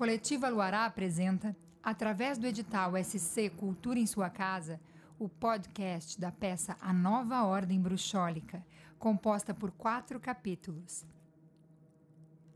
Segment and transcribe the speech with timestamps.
[0.00, 4.80] Coletiva Luará apresenta, através do edital SC Cultura em Sua Casa,
[5.18, 8.64] o podcast da peça A Nova Ordem Bruxólica,
[8.98, 11.04] composta por quatro capítulos.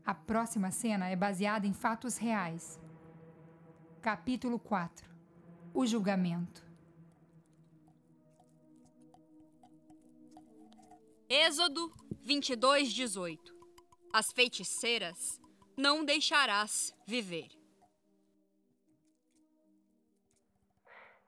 [0.03, 2.79] A próxima cena é baseada em fatos reais.
[4.01, 5.07] Capítulo 4
[5.71, 6.65] O Julgamento
[11.29, 11.93] Êxodo
[12.23, 13.55] 22, 18
[14.11, 15.44] As feiticeiras
[15.77, 17.49] não deixarás viver.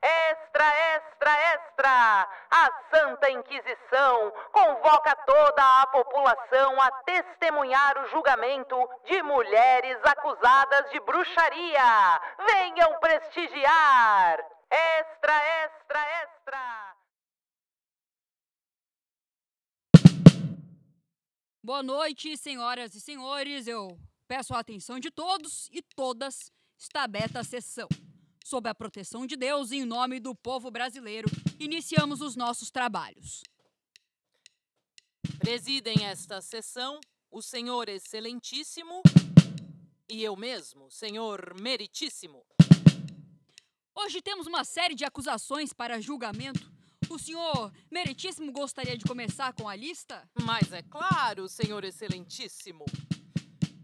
[0.00, 2.28] Extra, extra, extra!
[2.50, 11.00] A Santa Inquisição convoca toda a população a testemunhar o julgamento de mulheres acusadas de
[11.00, 12.20] bruxaria.
[12.46, 14.38] Venham prestigiar!
[14.70, 15.34] Extra,
[15.64, 16.96] extra, extra!
[21.60, 23.66] Boa noite, senhoras e senhores.
[23.66, 23.98] Eu
[24.28, 26.52] peço a atenção de todos e todas.
[26.76, 27.88] Está aberta a sessão.
[28.44, 33.42] Sob a proteção de Deus e em nome do povo brasileiro, iniciamos os nossos trabalhos.
[35.38, 39.02] Presidem esta sessão o senhor excelentíssimo
[40.08, 42.44] e eu mesmo, senhor meritíssimo.
[43.94, 46.70] Hoje temos uma série de acusações para julgamento.
[47.10, 50.28] O senhor meritíssimo gostaria de começar com a lista?
[50.42, 52.84] Mas é claro, senhor excelentíssimo.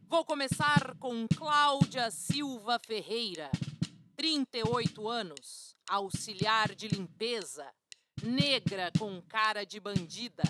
[0.09, 3.51] Vou começar com Cláudia Silva Ferreira,
[4.17, 7.67] 38 anos, auxiliar de limpeza,
[8.23, 10.45] negra com cara de bandida,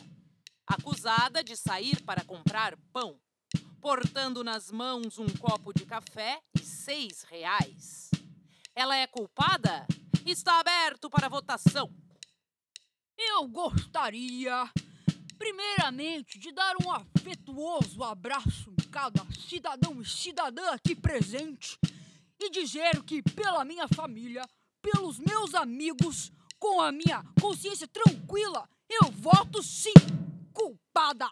[0.67, 3.19] acusada de sair para comprar pão,
[3.81, 8.11] portando nas mãos um copo de café e seis reais.
[8.75, 9.87] Ela é culpada?
[10.27, 11.91] Está aberto para votação.
[13.17, 14.69] Eu gostaria,
[15.39, 21.77] primeiramente, de dar um afetuoso abraço cada cidadão e cidadã aqui presente
[22.39, 24.49] e dizer que, pela minha família,
[24.81, 26.31] pelos meus amigos,
[26.61, 29.93] com a minha consciência tranquila, eu voto sim
[30.53, 31.29] culpada.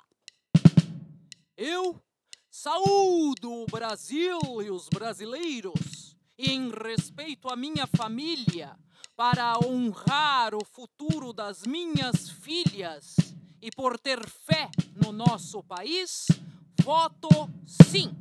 [1.57, 2.03] Eu
[2.51, 8.77] saúdo o Brasil e os brasileiros, em respeito à minha família,
[9.15, 13.15] para honrar o futuro das minhas filhas
[13.61, 16.27] e por ter fé no nosso país,
[16.83, 17.29] voto
[17.89, 18.13] sim.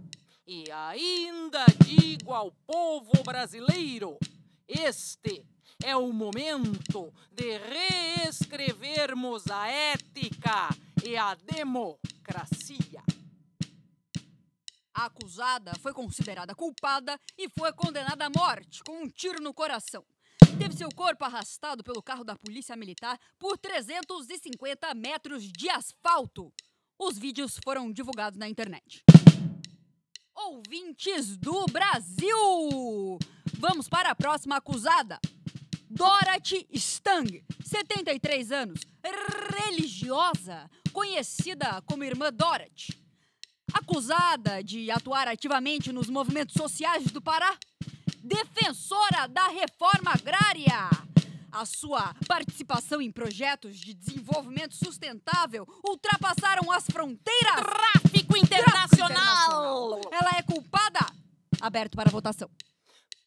[0.45, 4.17] E ainda digo ao povo brasileiro:
[4.67, 5.45] este
[5.83, 10.69] é o momento de reescrevermos a ética
[11.03, 13.01] e a democracia.
[14.93, 20.05] A acusada foi considerada culpada e foi condenada à morte com um tiro no coração.
[20.59, 26.53] Teve seu corpo arrastado pelo carro da polícia militar por 350 metros de asfalto.
[27.03, 29.03] Os vídeos foram divulgados na internet.
[30.35, 33.17] Ouvintes do Brasil!
[33.57, 35.19] Vamos para a próxima acusada.
[35.89, 42.93] Dorothy Stang, 73 anos, religiosa, conhecida como Irmã Dorothy.
[43.73, 47.57] Acusada de atuar ativamente nos movimentos sociais do Pará,
[48.23, 51.10] defensora da reforma agrária.
[51.51, 57.55] A sua participação em projetos de desenvolvimento sustentável ultrapassaram as fronteiras.
[57.55, 59.99] Tráfico internacional!
[60.11, 61.05] Ela é culpada?
[61.59, 62.49] Aberto para votação.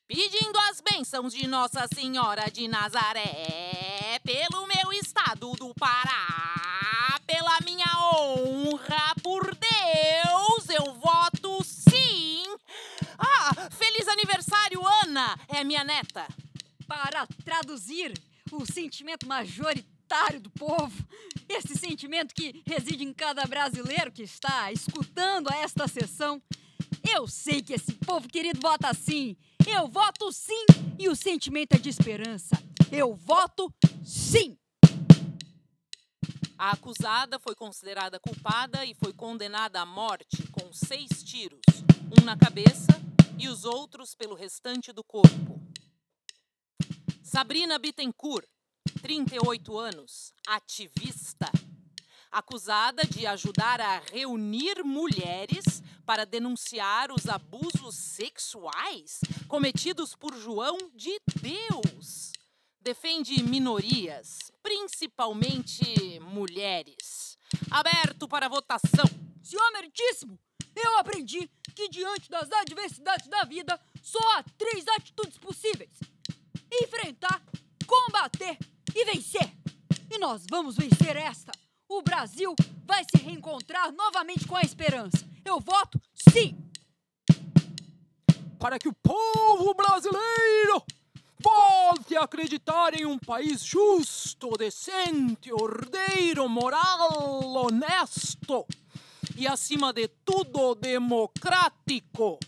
[0.09, 7.87] Pedindo as bênçãos de Nossa Senhora de Nazaré, pelo meu estado do Pará, pela minha
[8.13, 12.45] honra, por Deus, eu voto sim!
[13.19, 15.39] Ah, feliz aniversário, Ana!
[15.49, 16.27] É minha neta.
[18.65, 21.07] O sentimento majoritário do povo,
[21.47, 26.43] esse sentimento que reside em cada brasileiro que está escutando esta sessão,
[27.07, 29.37] eu sei que esse povo querido vota sim.
[29.67, 30.65] Eu voto sim
[30.99, 32.57] e o sentimento é de esperança.
[32.91, 33.71] Eu voto
[34.03, 34.57] sim.
[36.57, 41.61] A acusada foi considerada culpada e foi condenada à morte com seis tiros,
[42.19, 42.99] um na cabeça
[43.39, 45.61] e os outros pelo restante do corpo.
[47.35, 48.47] Sabrina Bittencourt,
[49.05, 51.53] 38 anos, ativista,
[52.33, 61.21] acusada de ajudar a reunir mulheres para denunciar os abusos sexuais cometidos por João de
[61.39, 62.33] Deus.
[62.81, 67.37] Defende minorias, principalmente mulheres.
[67.71, 69.05] Aberto para votação.
[69.43, 70.41] Senhor Meritíssimo,
[70.75, 75.93] eu aprendi que diante das adversidades da vida só há três atitudes possíveis:
[76.73, 77.45] enfrentar,
[77.87, 78.57] combater
[78.95, 79.53] e vencer.
[80.11, 81.53] E nós vamos vencer esta.
[81.89, 82.55] O Brasil
[82.87, 85.27] vai se reencontrar novamente com a esperança.
[85.45, 86.01] Eu voto
[86.33, 86.57] sim.
[88.59, 90.83] para que o povo brasileiro
[91.39, 98.67] volte a acreditar em um país justo, decente, ordeiro, moral, honesto
[99.37, 102.39] e, acima de tudo, democrático,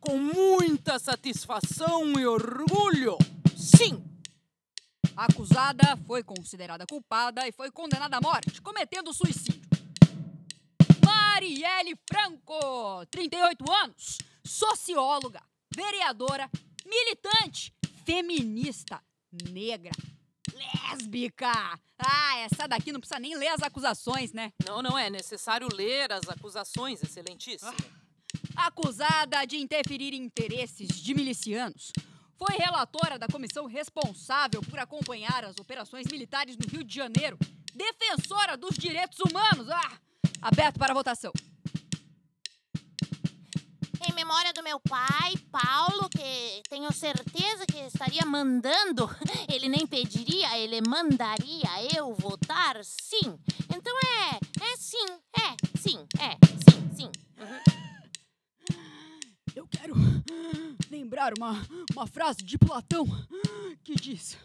[0.00, 3.18] com muita satisfação e orgulho.
[3.54, 4.15] Sim!
[5.16, 9.62] A acusada foi considerada culpada e foi condenada à morte, cometendo suicídio.
[11.02, 15.42] Marielle Franco, 38 anos, socióloga,
[15.74, 16.50] vereadora,
[16.84, 17.72] militante,
[18.04, 19.02] feminista,
[19.50, 19.92] negra,
[20.52, 21.50] lésbica.
[21.98, 24.52] Ah, essa daqui não precisa nem ler as acusações, né?
[24.66, 27.72] Não, não é necessário ler as acusações, excelentíssimo.
[28.54, 31.90] Acusada de interferir em interesses de milicianos.
[32.38, 37.38] Foi relatora da comissão responsável por acompanhar as operações militares no Rio de Janeiro.
[37.74, 39.68] Defensora dos direitos humanos.
[39.70, 39.98] Ah,
[40.42, 41.32] aberto para votação.
[44.08, 49.08] Em memória do meu pai, Paulo, que tenho certeza que estaria mandando,
[49.52, 53.38] ele nem pediria, ele mandaria eu votar sim.
[53.74, 55.06] Então é, é sim,
[55.38, 56.36] é, sim, é,
[56.70, 57.10] sim, sim.
[57.38, 57.85] Eu
[61.16, 63.06] lembrar uma, uma frase de Platão
[63.82, 64.36] que diz: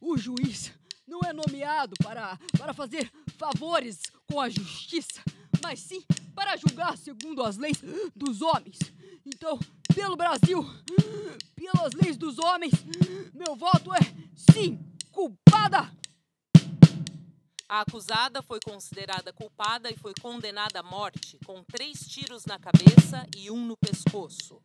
[0.00, 0.72] o, o juiz
[1.06, 3.08] não é nomeado para, para fazer
[3.38, 5.22] favores com a justiça,
[5.62, 6.04] mas sim
[6.34, 7.80] para julgar segundo as leis
[8.14, 8.76] dos homens.
[9.24, 9.58] Então,
[9.94, 10.68] pelo Brasil,
[11.54, 12.72] pelas leis dos homens,
[13.32, 14.00] meu voto é
[14.34, 14.80] sim,
[15.12, 15.92] culpada!
[17.68, 23.26] A acusada foi considerada culpada e foi condenada à morte, com três tiros na cabeça
[23.36, 24.60] e um no pescoço.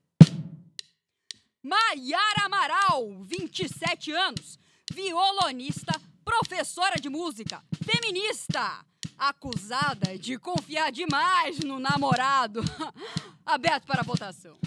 [1.64, 4.58] Maiara Amaral, 27 anos,
[4.92, 5.94] violonista,
[6.26, 8.84] professora de música, feminista,
[9.16, 12.62] acusada de confiar demais no namorado.
[13.46, 14.58] Aberto para votação.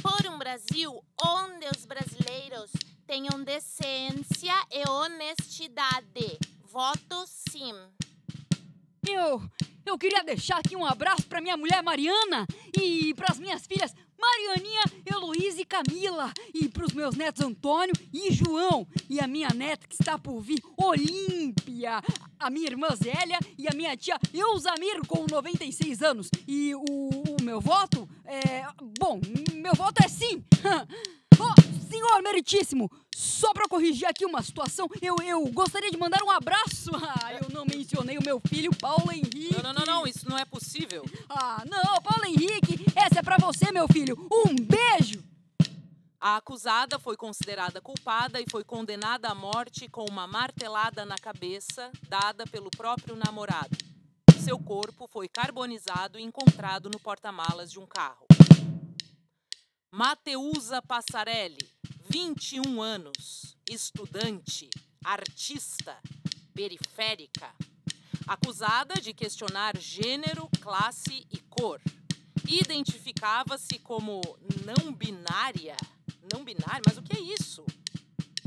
[0.00, 2.70] Por um Brasil onde os brasileiros
[3.04, 6.38] tenham decência e honestidade.
[6.62, 7.74] Voto sim.
[9.08, 9.42] Eu,
[9.84, 12.46] eu queria deixar aqui um abraço para minha mulher Mariana
[12.80, 14.77] e para as minhas filhas Marianinha,
[15.78, 20.18] Camila e para os meus netos Antônio e João e a minha neta que está
[20.18, 22.02] por vir, Olímpia,
[22.38, 26.30] a minha irmã Zélia e a minha tia Eusamir com 96 anos.
[26.48, 28.66] E o, o meu voto é,
[28.98, 29.20] bom,
[29.54, 30.42] meu voto é sim.
[31.40, 36.30] Oh, senhor meritíssimo, só para corrigir aqui uma situação, eu, eu gostaria de mandar um
[36.30, 36.90] abraço.
[37.00, 39.54] Ah, eu não mencionei o meu filho Paulo Henrique.
[39.54, 41.04] Não, não, não, não, isso não é possível.
[41.28, 44.28] Ah, não, Paulo Henrique, essa é para você, meu filho.
[44.32, 45.27] Um beijo.
[46.20, 51.92] A acusada foi considerada culpada e foi condenada à morte com uma martelada na cabeça
[52.08, 53.78] dada pelo próprio namorado.
[54.42, 58.26] Seu corpo foi carbonizado e encontrado no porta-malas de um carro.
[59.92, 61.70] Mateusa Passarelli,
[62.10, 64.68] 21 anos, estudante,
[65.04, 65.96] artista,
[66.52, 67.54] periférica,
[68.26, 71.80] acusada de questionar gênero, classe e cor.
[72.44, 74.20] Identificava-se como
[74.64, 75.76] não binária.
[76.32, 76.82] Não binária?
[76.86, 77.64] Mas o que é isso?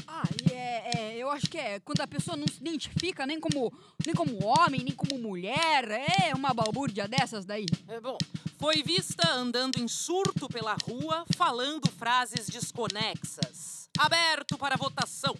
[0.08, 3.40] Ah, e é, é, eu acho que é quando a pessoa não se identifica nem
[3.40, 3.72] como,
[4.06, 5.90] nem como homem, nem como mulher.
[5.90, 7.66] É uma balbúrdia dessas daí.
[7.88, 8.18] É bom.
[8.60, 13.90] Foi vista andando em surto pela rua, falando frases desconexas.
[13.98, 15.36] Aberto para votação.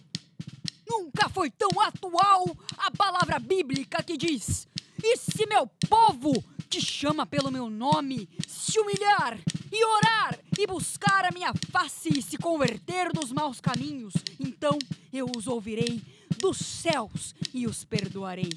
[0.88, 2.44] Nunca foi tão atual
[2.78, 4.66] a palavra bíblica que diz:
[5.02, 6.32] E se meu povo
[6.68, 9.38] te chama pelo meu nome, se humilhar
[9.72, 14.78] e orar e buscar a minha face e se converter dos maus caminhos, então
[15.10, 16.02] eu os ouvirei
[16.38, 18.52] dos céus e os perdoarei.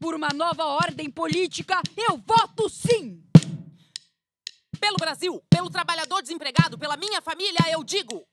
[0.00, 3.22] Por uma nova ordem política, eu voto sim!
[4.80, 8.24] Pelo Brasil, pelo trabalhador desempregado, pela minha família, eu digo: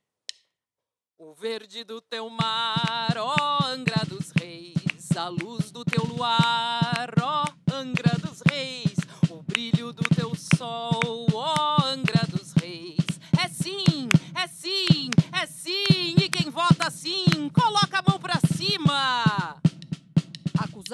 [1.17, 7.45] O verde do teu mar, ó Angra dos Reis, a luz do teu luar, ó
[7.73, 8.95] Angra dos Reis,
[9.29, 11.25] o brilho do teu sol,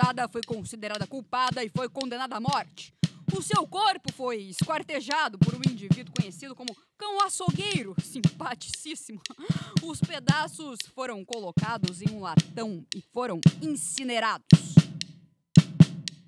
[0.02, 2.94] acusada foi considerada culpada e foi condenada à morte.
[3.34, 9.22] O seu corpo foi esquartejado por um indivíduo conhecido como cão açougueiro, simpaticíssimo.
[9.84, 14.76] Os pedaços foram colocados em um latão e foram incinerados.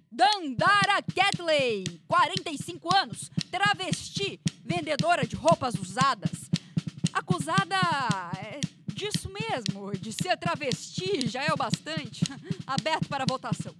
[0.09, 6.49] Dandara Catley, 45 anos, travesti, vendedora de roupas usadas.
[7.11, 7.75] Acusada
[8.37, 8.59] é,
[8.93, 12.21] disso mesmo, de ser travesti, já é o bastante.
[12.65, 13.73] Aberto para votação.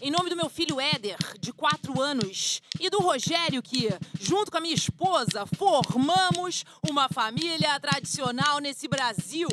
[0.00, 3.88] em nome do meu filho Éder, de 4 anos, e do Rogério, que,
[4.20, 9.48] junto com a minha esposa, formamos uma família tradicional nesse Brasil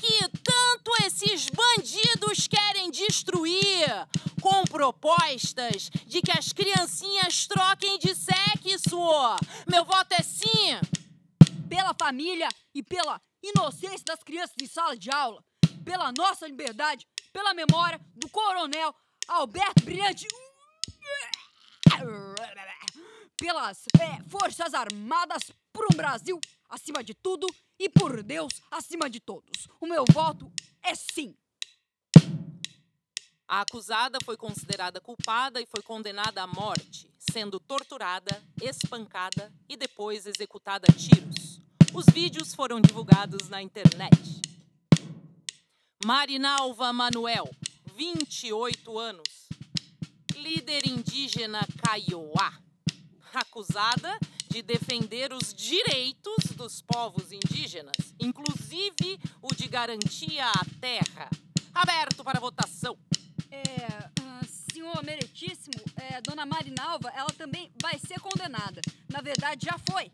[0.00, 4.08] que tanto esses bandidos querem destruir,
[4.40, 8.98] com propostas de que as criancinhas troquem de sexo.
[9.70, 10.78] Meu voto é sim.
[11.68, 15.44] Pela família e pela inocência das crianças em sala de aula,
[15.84, 18.94] pela nossa liberdade, pela memória do coronel
[19.28, 20.26] Alberto Brilhante.
[23.36, 27.46] Pelas é, Forças Armadas por um Brasil acima de tudo
[27.78, 29.66] e por Deus acima de todos.
[29.80, 31.34] O meu voto é sim.
[33.48, 40.24] A acusada foi considerada culpada e foi condenada à morte, sendo torturada, espancada e depois
[40.24, 41.49] executada a tiros.
[41.92, 44.40] Os vídeos foram divulgados na internet.
[46.04, 47.50] Marinalva Manuel,
[47.96, 49.48] 28 anos,
[50.36, 52.58] líder indígena Kaiowá,
[53.34, 54.18] acusada
[54.48, 61.28] de defender os direitos dos povos indígenas, inclusive o de garantia à terra.
[61.74, 62.96] Aberto para votação.
[63.50, 63.62] É,
[64.22, 64.40] ah,
[64.72, 68.80] senhor meritíssimo, é, dona Marinalva, ela também vai ser condenada.
[69.08, 70.10] Na verdade, já foi.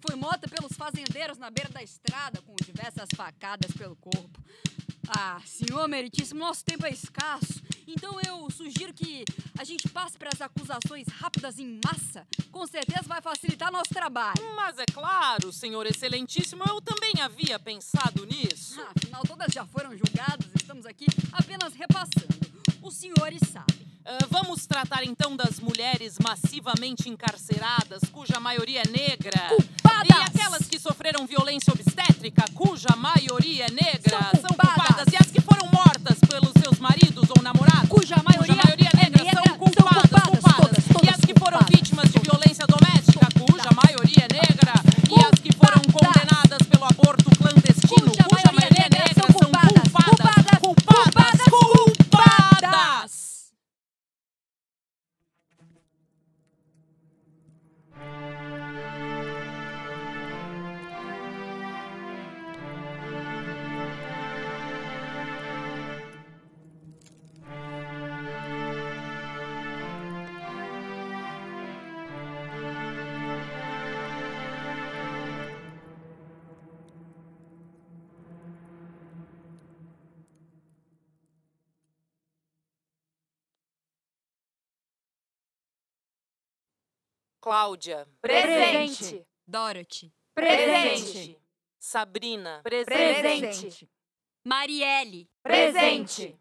[0.00, 4.40] Foi morta pelos fazendeiros na beira da estrada, com diversas facadas pelo corpo.
[5.08, 7.62] Ah, senhor meritíssimo, nosso tempo é escasso.
[7.86, 9.24] Então eu sugiro que
[9.56, 12.26] a gente passe para as acusações rápidas em massa.
[12.50, 14.42] Com certeza vai facilitar nosso trabalho.
[14.56, 18.80] Mas é claro, senhor excelentíssimo, eu também havia pensado nisso.
[18.80, 22.34] Ah, afinal, todas já foram julgadas, estamos aqui apenas repassando.
[22.82, 23.95] Os senhores sabem.
[24.08, 29.48] Ah, vamos tratar então das mulheres massivamente encarceradas, cuja maioria é negra.
[29.48, 30.08] Culpadas!
[30.08, 34.30] E aquelas que sofreram violência obstétrica, cuja maioria é negra.
[34.40, 35.12] São culpadas!
[35.12, 38.65] E as que foram mortas pelos seus maridos ou namorados, Cuja maioria é
[87.46, 88.08] Cláudia.
[88.20, 89.24] Presente.
[89.46, 90.12] Dorothy.
[90.34, 91.38] Presente.
[91.78, 92.60] Sabrina.
[92.64, 93.88] Presente.
[94.44, 95.28] Marielle.
[95.44, 96.36] Presente.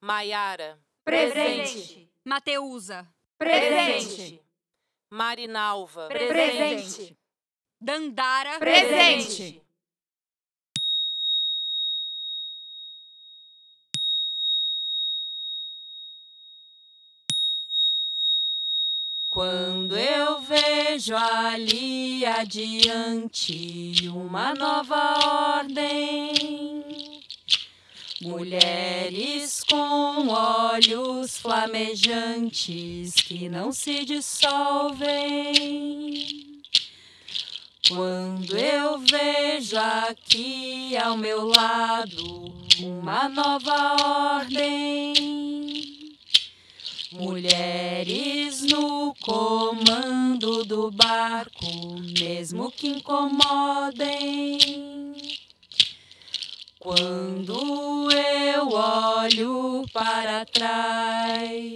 [0.00, 0.78] Maiara.
[1.04, 2.08] Presente.
[2.24, 3.12] Mateusa.
[3.36, 4.40] Presente.
[5.10, 6.06] Marinalva.
[6.06, 7.18] Presente.
[7.80, 8.60] Dandara.
[8.60, 9.60] Presente.
[19.40, 26.84] Quando eu vejo ali adiante uma nova ordem,
[28.20, 35.08] mulheres com olhos flamejantes que não se dissolvem.
[37.88, 42.44] Quando eu vejo aqui ao meu lado
[42.78, 45.49] uma nova ordem,
[47.12, 51.66] Mulheres no comando do barco,
[52.16, 54.56] mesmo que incomodem.
[56.78, 61.74] Quando eu olho para trás,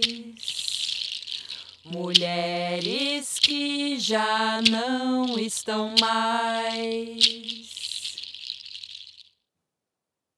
[1.83, 7.75] mulheres que já não estão mais.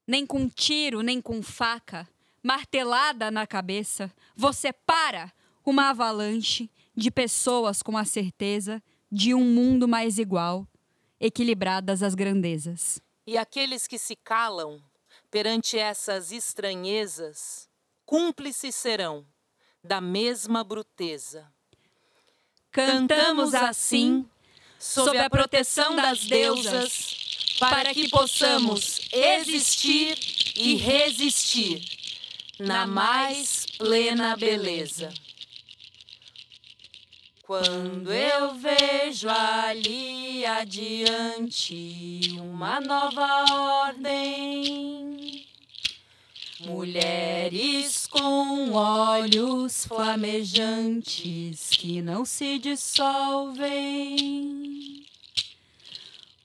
[0.07, 2.09] Nem com tiro, nem com faca,
[2.47, 5.33] martelada na cabeça, você para
[5.65, 10.65] uma avalanche de pessoas com a certeza de um mundo mais igual,
[11.19, 13.01] equilibradas as grandezas.
[13.25, 14.81] E aqueles que se calam
[15.29, 17.67] perante essas estranhezas,
[18.05, 19.27] cúmplices serão
[19.83, 21.51] da mesma bruteza.
[22.71, 24.25] Cantamos assim,
[24.79, 30.17] sob a proteção das deusas, para que possamos existir
[30.55, 31.96] e resistir
[32.59, 35.13] na mais plena beleza.
[37.43, 45.45] Quando eu vejo ali adiante uma nova ordem,
[46.59, 53.87] mulheres com olhos flamejantes que não se dissolvem.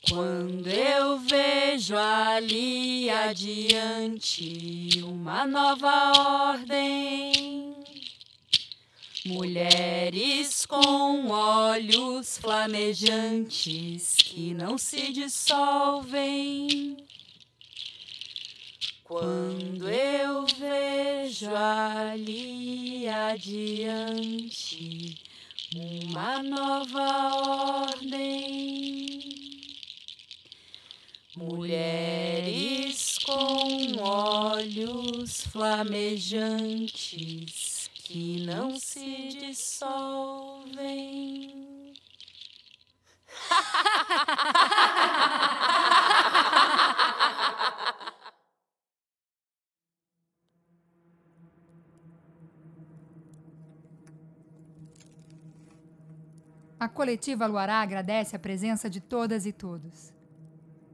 [0.08, 7.76] Quando eu vejo ali adiante uma nova ordem,
[9.24, 16.96] mulheres com olhos flamejantes que não se dissolvem.
[19.04, 25.16] Quando eu vejo ali adiante
[25.76, 29.51] uma nova ordem,
[31.36, 41.62] mulheres com olhos flamejantes que não se dissolvem.
[56.78, 60.12] A coletiva Luará agradece a presença de todas e todos.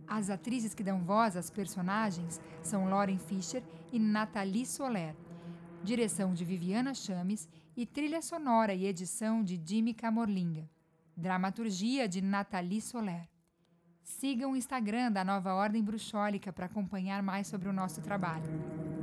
[0.09, 3.63] As atrizes que dão voz às personagens são Lauren Fischer
[3.93, 5.15] e Nathalie Soler.
[5.85, 10.69] Direção de Viviana Chames e trilha sonora e edição de Jimmy Camorlinga.
[11.17, 13.29] Dramaturgia de Nathalie Soler.
[14.03, 18.98] Siga o Instagram da Nova Ordem Bruxólica para acompanhar mais sobre o nosso trabalho.